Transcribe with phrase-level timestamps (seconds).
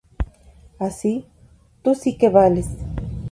[0.79, 1.27] Así,
[1.83, 2.65] "¡Tú sí que vales!